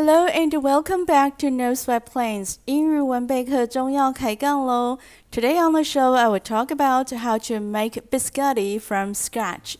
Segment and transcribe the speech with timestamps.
[0.00, 3.26] Hello and welcome back to No Sweat Plains Today on
[5.72, 9.76] the show, I will talk about how to make biscotti from scratch.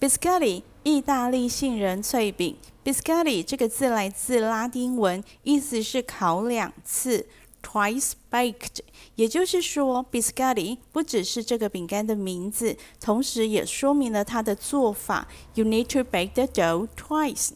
[0.00, 3.62] Biscotti 意大利杏仁脆饼.意大利杏仁
[4.10, 5.24] 脆饼。
[5.44, 7.24] Biscotti
[7.62, 8.78] twice baked，
[9.16, 15.28] 也就是说，biscotti 不只是这个饼干的名字，同时也说明了它的做法。
[15.54, 17.50] You need to bake the dough twice。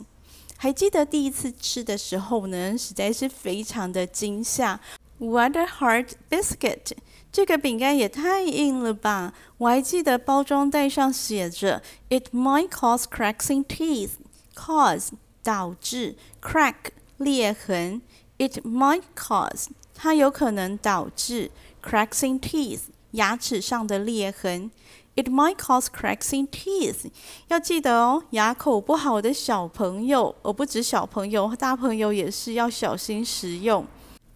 [0.65, 4.81] 还记得第一次吃的时候呢，实在是非常的惊吓。
[5.19, 6.93] What a hard biscuit！
[7.31, 9.35] 这个饼干也太硬了吧！
[9.59, 14.13] 我还记得包装袋上写着，It might cause cracking teeth。
[14.57, 15.09] Cause
[15.43, 16.75] 导致，crack
[17.19, 18.01] 裂痕。
[18.39, 21.51] It might cause 它有可能导致
[21.85, 22.81] cracking teeth
[23.13, 24.71] 牙齿上的裂痕。
[25.17, 27.11] It might cause cracks in teeth.
[27.47, 33.87] 要记得哦，牙口不好的小朋友，而不止小朋友，大朋友也是要小心食用。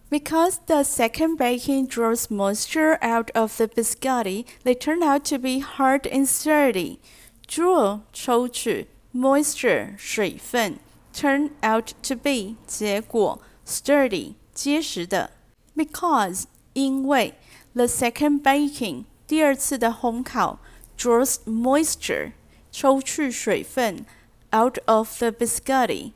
[0.09, 5.59] Because the second baking draws moisture out of the biscotti, they turn out to be
[5.59, 6.99] hard and sturdy.
[7.45, 10.77] Draw 抽取，moisture 水分
[11.13, 15.31] ，turn out to be 结果，sturdy 结实的。
[15.75, 17.33] Because 因为
[17.73, 20.57] the second baking 第二次的烘烤。
[20.99, 22.33] draws moisture
[22.73, 24.05] 抽去水分
[24.51, 26.11] out of the biscotti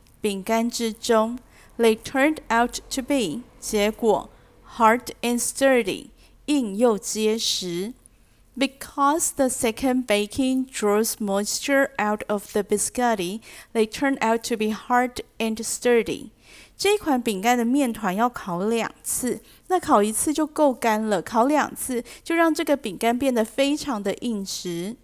[1.82, 4.30] They turned out to be 结果
[4.78, 6.10] hard and sturdy
[8.56, 13.40] Because the second baking draws moisture out of the biscotti,
[13.74, 16.33] they turn out to be hard and sturdy.
[16.78, 24.96] 这款饼干的面团要烤两次，那烤一次就够干了，烤两次就让这个饼干变得非常的硬实。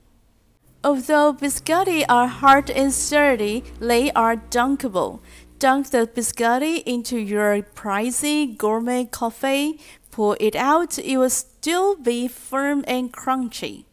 [0.82, 5.20] Although biscotti are hard and sturdy, they are dunkable.
[5.60, 9.78] Dunk the biscotti into your pricey gourmet coffee,
[10.10, 13.84] pull it out, it will still be firm and crunchy.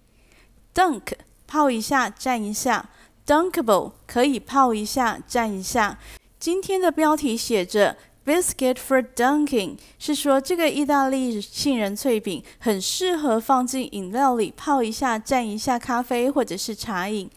[0.75, 1.13] Dunk
[1.47, 2.89] 泡一下，蘸一下。
[3.27, 5.99] Dunkable 可以泡一下，蘸一下。
[6.47, 17.29] 今天的标题写着 biscuit for dunking，是说这个意大利杏仁脆饼很适合放进饮料里泡一下、蘸一下咖啡或者是茶饮。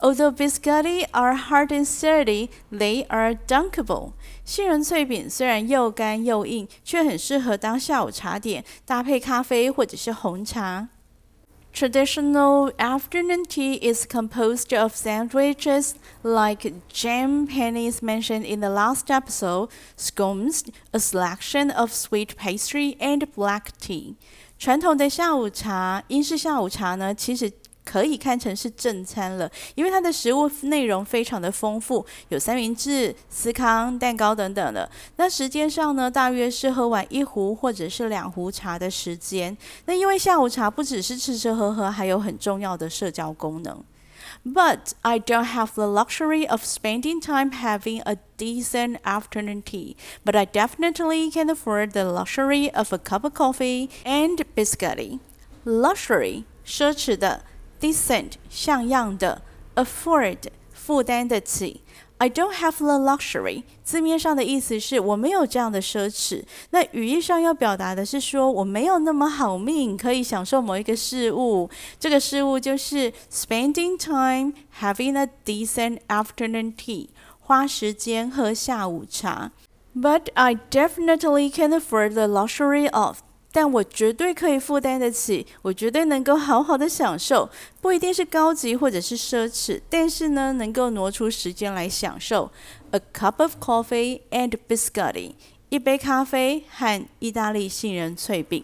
[0.00, 4.12] Although biscotti are hard and sturdy, they are dunkable。
[4.44, 10.88] 杏仁脆饼虽然又干又硬，却很适合当下午茶点，搭配咖啡或者是红茶。
[11.72, 20.64] Traditional afternoon tea is composed of sandwiches like jam pennies mentioned in the last episode, scones,
[20.92, 24.16] a selection of sweet pastry, and black tea.
[24.58, 27.52] 传统的下午茶，英式下午茶呢，其实
[27.88, 34.86] 可以看成是正餐了，因为它的食物内容非常的丰富，有三明治、司康、蛋糕等等的。
[35.16, 39.56] 那时间上呢，大约是喝完一壶或者是两壶茶的时间。
[39.86, 43.82] 那因为下午茶不只是吃吃喝喝，还有很重要的社交功能。
[44.44, 50.44] But I don't have the luxury of spending time having a decent afternoon tea, but I
[50.44, 55.20] definitely can afford the luxury of a cup of coffee and biscotti.
[55.64, 57.44] Luxury，奢侈的。
[57.80, 59.42] decent 像样的
[59.76, 60.38] ，afford
[60.72, 61.82] 负担得起。
[62.18, 63.62] I don't have the luxury。
[63.84, 66.42] 字面上的意思是我没有这样的奢侈。
[66.70, 71.68] 那语义上要表达的是说我没有那么好命，可以享受某一个事物。
[72.00, 79.52] 这个事物就是 spending time having a decent afternoon tea，花时间喝下午茶。
[79.94, 83.20] But I definitely can afford the luxury of
[83.60, 92.48] 但我绝对可以负担得起，我绝对能够好好的享受，不一定是高级或者是奢侈，但是呢，能够挪出时间来享受
[92.92, 95.32] a cup of coffee and biscotti，
[95.70, 98.62] 一杯咖啡和意大利杏仁脆饼。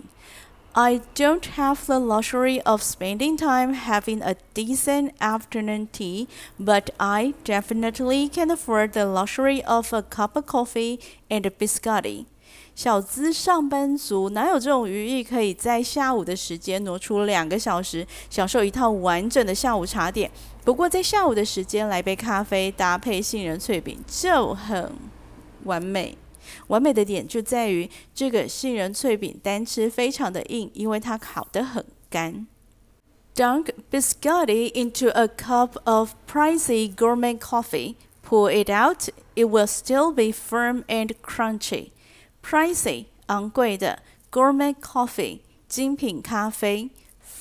[0.76, 6.26] I don't have the luxury of spending time having a decent afternoon tea,
[6.58, 10.98] but I definitely can afford the luxury of a cup of coffee
[11.30, 12.26] and biscotti.
[12.74, 20.28] 小资上班族哪有这种余裕，可以在下午的时间挪出两个小时享受一套完整的下午茶点？
[20.64, 24.90] 不过在下午的时间来杯咖啡搭配杏仁脆饼就很
[25.62, 26.18] 完美。
[26.68, 32.46] 完美的点就在于这个杏仁脆饼单吃非常的硬，因为它烤得很干。
[33.34, 40.30] Dunk biscotti into a cup of pricey gourmet coffee, pull it out, it will still be
[40.30, 41.88] firm and crunchy.
[42.42, 44.00] Pricey，昂贵的
[44.30, 46.90] ，gourmet coffee，精品咖啡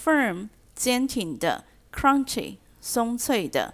[0.03, 1.63] ，firm，坚挺的
[1.94, 3.73] ，crunchy，松脆的。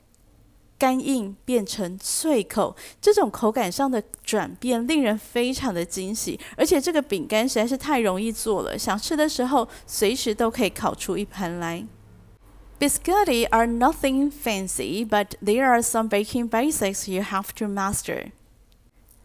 [0.81, 6.39] 干硬变成脆口，这种口感上的转变令人非常的惊喜。
[6.57, 11.85] 而且这个饼干实在是太容易做了，想吃的时候随时都可以烤出一盘来。
[12.79, 18.31] Biscuits are nothing fancy, but there are some baking basics you have to master.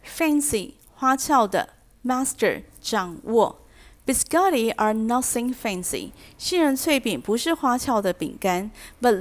[0.05, 1.69] Fancy 花俏的
[2.05, 3.61] ，master 掌握。
[4.07, 6.13] Biscotti are nothing fancy.
[6.39, 6.51] but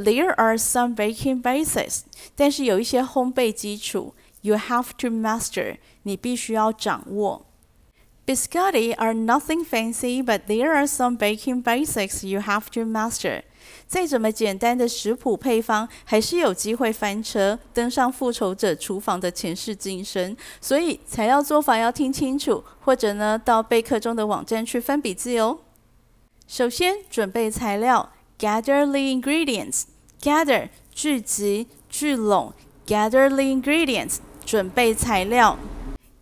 [0.05, 2.05] there are some baking basics.
[2.37, 5.79] 但是有一些烘焙基础 you have to master.
[6.05, 13.43] Biscotti are nothing fancy, but there are some baking basics you have to master.
[13.87, 25.59] 再怎么简单的食谱配方，还是有机会翻车，登上复仇者厨房的前世今生，所以材料做法要听清楚，或者呢，到备课中的网站去翻笔记哦。
[26.49, 32.53] 首先准备材料，gather the ingredients，gather 聚集聚拢
[32.87, 35.57] ，gather the ingredients 准备材料。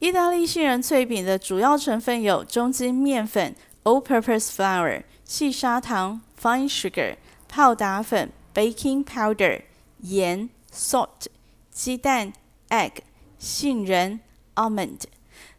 [0.00, 3.55] 意大利杏仁脆饼的主要成分有中筋面粉
[3.85, 7.14] （all-purpose flour）、细砂糖 （fine sugar）。
[7.56, 9.62] 泡打粉 （baking powder）、
[10.01, 11.29] 盐 （salt）、
[11.71, 12.33] 鸡蛋
[12.69, 12.99] （egg）、
[13.39, 14.19] 杏仁
[14.56, 15.05] （almond）。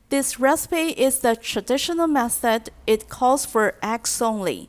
[0.10, 2.68] This recipe is the traditional method.
[2.86, 4.68] It calls for eggs only.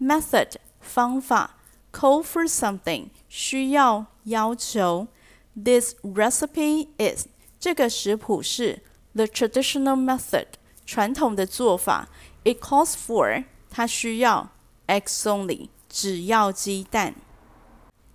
[0.00, 1.52] Method 方法
[1.92, 5.06] call for something 需要要求。
[5.56, 7.26] This recipe is
[7.60, 8.82] 这个食谱是
[9.14, 10.46] the traditional method
[10.84, 12.08] 传统的做法。
[12.42, 14.48] It calls for 它需要
[14.88, 17.14] eggs only 只要鸡蛋。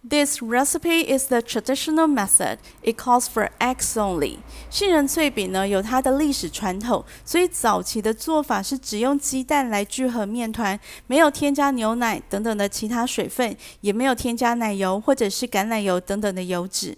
[0.08, 2.58] This recipe is the traditional method.
[2.81, 4.40] It calls for eggs only.
[4.70, 10.78] 杏仁脆饼呢有它的历史传统，所以早期的做法是只用鸡蛋来聚合面团，
[11.08, 16.98] 没有添加牛奶等等的其他水分，也没有添加奶油或者是橄榄油等等的油脂。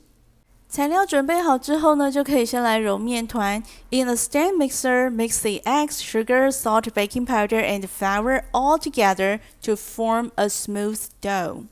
[0.73, 3.62] 材料准备好之后呢，就可以先来揉面团。
[3.89, 9.75] In a stand mixer, mix the eggs, sugar, salt, baking powder, and flour all together to
[9.75, 11.65] form a smooth dough.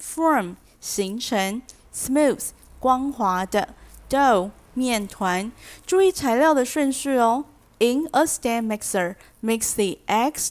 [0.00, 1.62] Form 形成
[1.94, 2.48] ，smooth
[2.80, 3.76] 光滑的
[4.10, 5.52] ，dough 面团。
[5.86, 7.44] 注意材料的顺序哦。
[7.78, 10.50] In a stand mixer, mix the eggs,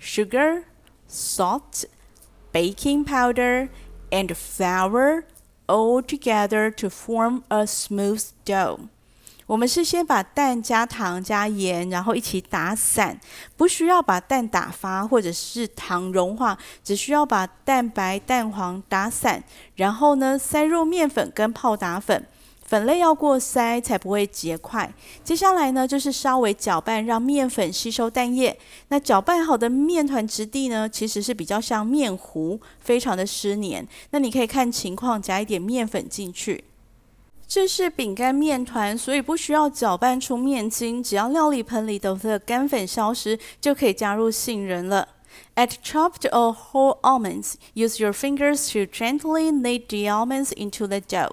[0.00, 0.62] sugar,
[1.10, 1.86] salt,
[2.52, 3.68] baking powder,
[4.12, 5.24] and flour.
[5.68, 8.88] All together to form a smooth dough。
[9.46, 13.20] 我们是先把蛋加糖加盐，然后一起打散，
[13.56, 19.42] 不需要把蛋打发或者是糖融化，只需要把蛋白蛋黄打散，
[19.76, 22.26] 然后呢塞入面粉跟泡打粉。
[22.72, 24.90] 粉类要过筛才不会结块。
[25.22, 28.58] 接下来呢，就是稍微搅拌，让面粉吸收蛋液。
[28.88, 33.86] 那搅拌好的面团质地呢，其实是比较像面糊，非常的湿黏。
[34.12, 36.64] 那你可以看情况加一点面粉进去。
[37.46, 45.06] 这是饼干面团，所以不需要搅拌出面筋，只要料理盆里的干粉消失，就可以加入杏仁了。
[45.56, 47.56] Add chopped or whole almonds.
[47.74, 51.32] Use your fingers to gently knead the almonds into the dough.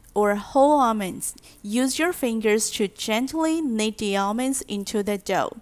[0.13, 1.33] or whole almonds.
[1.61, 5.57] Use your fingers to gently knead the almonds into the dough.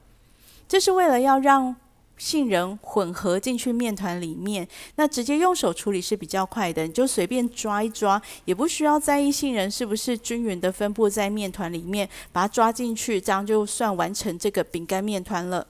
[0.67, 1.75] 这是为了要让
[2.17, 15.65] 杏仁混合进去面团里面，那直接用手处理是比较快的，你就随便抓一抓，也不需要在意杏仁是不是均匀的分布在面团里面，把它抓进去，这样就算完成这个饼干面团了。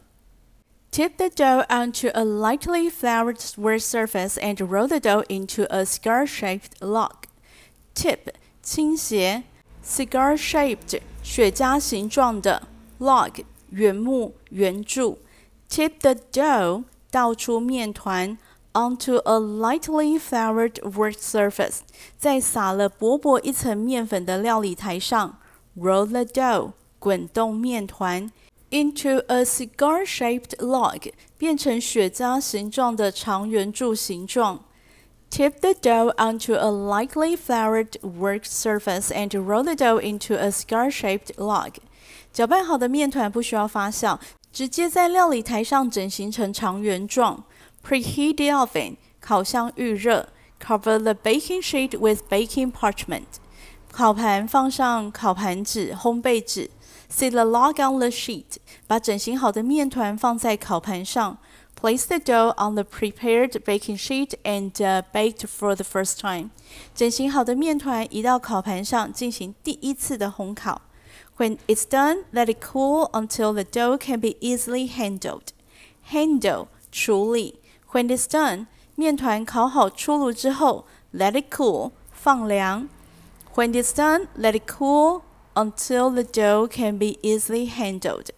[0.92, 5.86] Tip the dough onto a lightly floured square surface and roll the dough into a
[5.86, 7.28] scar-shaped log.
[7.94, 9.44] Tip 倾斜
[9.86, 12.68] ，cigar-shaped 雪茄形状的
[13.00, 13.32] log
[13.70, 15.20] 原木圆柱
[15.70, 18.38] ，tip the dough 倒出面团
[18.74, 21.78] onto a lightly floured work surface
[22.18, 25.40] 在撒了薄薄一层面粉的料理台上
[25.78, 28.30] ，roll the dough 滚动面团
[28.72, 34.66] into a cigar-shaped log 变成雪茄形状的长圆柱形状。
[35.32, 41.32] Tip the dough onto a lightly floured work surface and roll the dough into a star-shaped
[41.38, 41.76] log.
[42.34, 44.18] 搅拌好的面团不需要发酵，
[44.52, 47.44] 直接在料理台上整形成长圆状。
[47.88, 50.30] Preheat the oven，烤箱预热。
[50.60, 53.26] Cover the baking sheet with baking parchment，
[53.94, 56.70] 烤盘放上烤盘纸、烘焙纸。
[57.10, 61.38] Set the log on the sheet，把整形好的面团放在烤盘上。
[61.80, 66.52] Place the dough on the prepared baking sheet and uh, bake for the first time.
[67.00, 67.18] it's
[71.86, 75.54] done, let it cool until the dough can be easily handled.
[76.12, 77.58] Handle 处理。
[77.94, 80.84] When it's done, 面团烤好出炉之后
[81.14, 82.90] ，let it cool 放凉。
[83.56, 85.22] When it's done, let it cool
[85.56, 88.32] until the dough can be easily handled.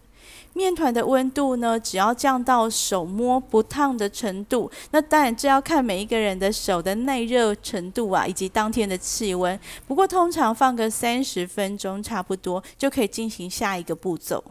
[0.54, 9.58] 面团的温度呢，只要降到手摸不烫的程度，那当然这要看每一个人的手的耐热程度啊，以及当天的气温。
[9.86, 14.42] 不过通常放个三十分钟差不多就可以进行下一个步骤。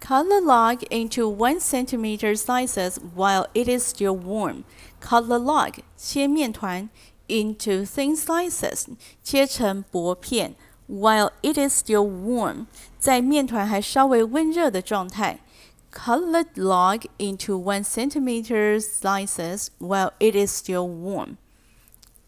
[0.00, 4.64] Cut the log into one centimeter slices while it is still warm.
[5.02, 5.74] Cut the log.
[5.96, 6.88] 切面团
[7.28, 8.86] into thin slices.
[9.22, 10.54] 切成薄片。
[10.88, 12.66] While it is still warm，
[12.98, 15.38] 在面团还稍微温热的状态
[15.92, 21.36] ，cut the log into one centimeter slices while it is still warm。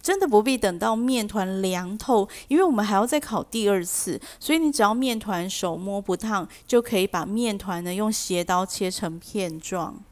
[0.01, 10.03] 真的不必等到面团凉透，因为我们还要再烤第二次，所以你只要面团手摸不烫，就可以把面团呢用斜刀切成片状。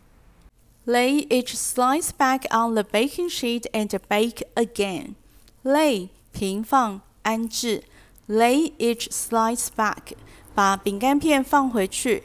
[0.87, 5.15] Lay each slice back on the baking sheet and bake again.
[5.63, 7.85] Lay 平放安置
[8.29, 10.14] Lay each slice back，
[10.55, 12.23] 把饼干片放回去。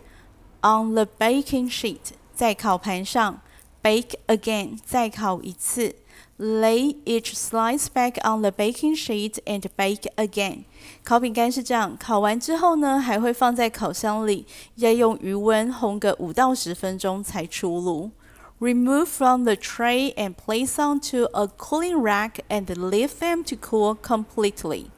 [0.61, 3.41] On the baking sheet，在烤盘上。
[3.81, 5.95] Bake again，再烤一次。
[6.37, 10.65] Lay each slice back on the baking sheet and bake again。
[11.03, 18.11] 烤饼干是这样，烤完之后呢，还会放在烤箱里，要用余温烘个五到十分钟才出炉。
[18.59, 24.89] Remove from the tray and place onto a cooling rack and leave them to cool completely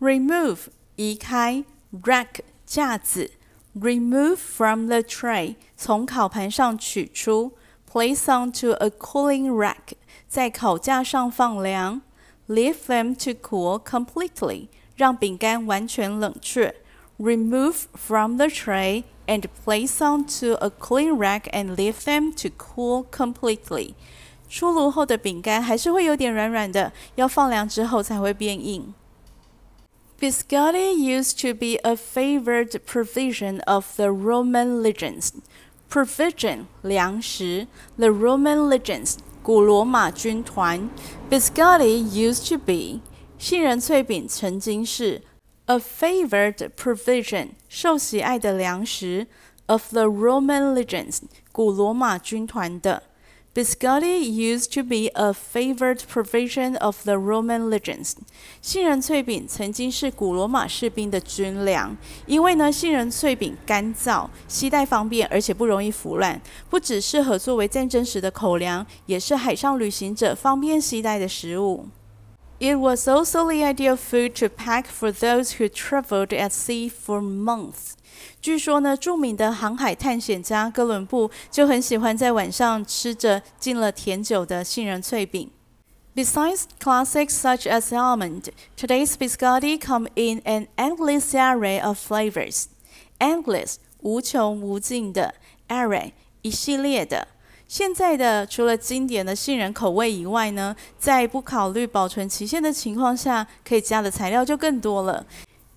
[0.00, 0.58] remove
[0.94, 1.64] 移开
[2.02, 2.40] ，rack
[3.74, 5.56] remove from the tray
[7.90, 9.94] Place onto a cooling rack
[12.48, 14.68] Leave them to cool completely
[17.18, 23.04] Remove from the tray and place onto a cooling rack and leave them to cool
[23.10, 23.94] completely。
[24.48, 28.94] 出炉后的饼干还是会有点软软的，要放凉之后才会变硬。
[30.20, 35.32] Biscotti used to be a favored provision of the Roman legions.
[35.88, 40.90] Provision 粮食, the Roman legends 古罗马军团
[41.30, 43.00] Biscotti used to be
[43.38, 45.22] 杏仁脆饼曾经是
[45.66, 49.28] a favored provision 受喜爱的粮食
[49.66, 51.20] of the Roman legends
[51.52, 53.04] 古罗马军团的
[53.58, 58.12] Biscotti used to be a favored provision of the Roman legions。
[58.62, 61.96] 杏仁脆饼曾经是古罗马士兵的军粮，
[62.26, 71.86] 因为呢，杏仁脆饼干燥、携带方便，而且不容易腐烂，不只适合作为战争时的口粮，也是海上旅行者方便携带的食物。
[72.60, 77.96] It was also the ideal food to pack for those who traveled at sea for months.
[78.40, 85.50] 据说呢，著名的航海探险家哥伦布就很喜欢在晚上吃着浸了甜酒的杏仁脆饼。
[86.14, 92.66] Besides classics such as almond, today's biscotti come in an endless array of flavors.
[93.18, 95.34] Endless，无穷无尽的
[95.68, 97.26] ；array，一系列的。
[97.66, 105.26] 现在的除了经典的杏仁口味以外呢，在不考虑保存期限的情况下，可以加的材料就更多了。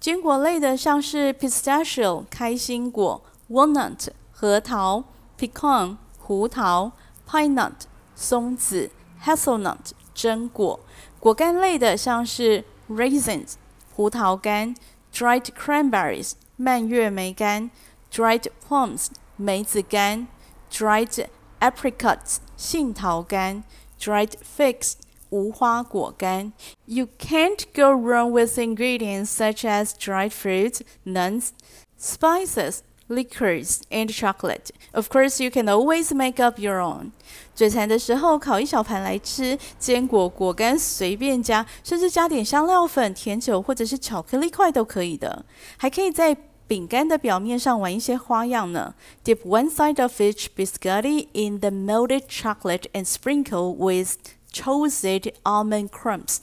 [0.02, 5.04] 坚果类的像是 pistachio 开心果、walnut 核桃、
[5.38, 6.92] pecan 胡桃、
[7.30, 7.74] pine nut
[8.16, 8.90] 松子、
[9.20, 9.76] h a z e l nut
[10.16, 10.80] 榛果。
[11.20, 13.54] 果干类的像是 raisins
[13.96, 14.74] 葡萄干、
[15.14, 17.70] dried cranberries 蔓越莓干、
[18.12, 19.06] dried plums
[19.36, 20.28] 梅子干、
[20.72, 21.28] dried
[21.60, 23.64] apricots 杏桃干、
[24.00, 24.94] dried figs。
[25.32, 26.54] 无花果干.
[26.86, 31.54] You can't go wrong with ingredients such as dried fruits, nuts,
[31.98, 34.72] spices, liquors, and chocolate.
[34.94, 37.12] Of course, you can always make up your own.
[37.56, 45.46] 聚餐的时候烤一小盘来吃，坚果、果干随便加，甚至加点香料粉、甜酒或者是巧克力块都可以的。
[45.78, 46.36] 还可以在
[46.68, 48.96] 饼干的表面上玩一些花样呢。
[49.24, 54.18] Dip one side of each biscotti in the melted chocolate and sprinkle with
[54.54, 56.38] c h o s t e d almond crumbs，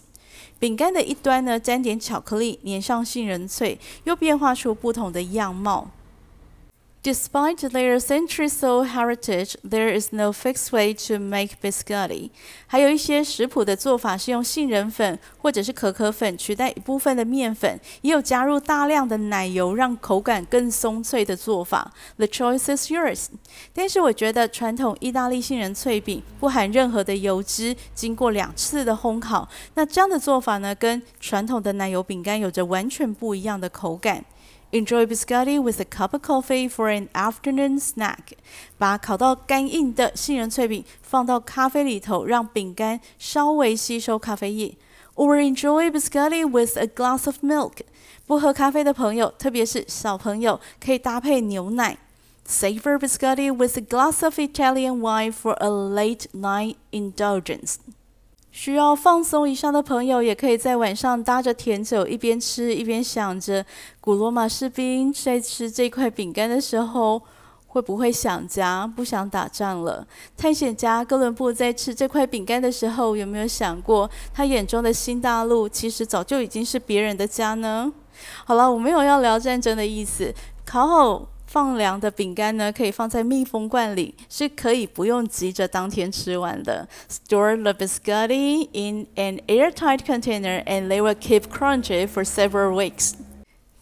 [0.58, 5.90] 饼干的一端呢，沾点巧克力，粘上杏仁脆，又变化出不同的样貌。
[7.04, 12.30] Despite their centuries-old heritage, there is no fixed way to make biscotti.
[12.66, 21.92] 还有一些食谱的做法是用杏仁粉或者是可可粉取代一部分的面粉，也有加入大量的奶油让口感更松脆的做法。
[22.16, 23.26] The choice is yours.
[23.72, 34.24] 但是我觉得传统意大利杏仁脆饼不含任何的油脂，经过两次的烘烤，那这样的做法呢，跟传统的奶油饼干有着完全不一样的口感。
[34.70, 38.34] Enjoy biscotti with a cup of coffee for an afternoon snack。
[38.76, 44.76] 把烤到干硬的杏仁脆饼放到咖啡里头，让饼干稍微吸收咖啡液。
[45.14, 47.78] Or enjoy biscotti with a glass of milk。
[48.26, 51.96] 不喝咖啡的朋友，特别是小朋友，可以搭配牛奶。
[52.46, 57.76] Savor biscotti with a glass of Italian wine for a late night indulgence。
[58.60, 63.64] 需要放松一下的朋友，也可以在晚上搭着甜酒，一边吃一边想着：
[64.00, 67.22] 古罗马士兵在吃这块饼干的时候，
[67.68, 70.04] 会不会想家、不想打仗了？
[70.36, 77.90] 探险家哥伦布在吃这块饼干的时候，有没有想过他眼中的新大陆，其实早就已经是别人的家呢？
[78.44, 80.34] 好了，我没有要聊战争的意思，
[80.66, 81.28] 烤好。
[81.48, 86.86] 放凉的饼干呢，可以放在密封罐里，是可以不用急着当天吃完的。
[87.10, 93.14] Store the biscotti in an airtight container, and they will keep crunchy for several weeks.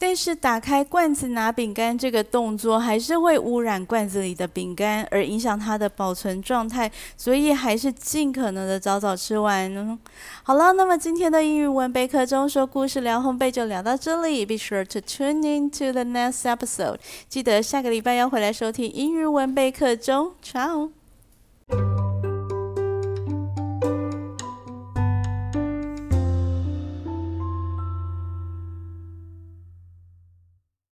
[0.09, 9.99] 但是打开罐子拿饼干这个动作还是会污染罐子里的饼干，而影响它的保存状态，所以还是尽可能的早早吃完。
[10.45, 16.99] 好了，那么今天的英语文备课中说故事聊烘焙就聊到这里，Be sure to tune in to the next episode，
[17.29, 22.06] 记得下个礼拜要回来收听英语文备课中，Ciao。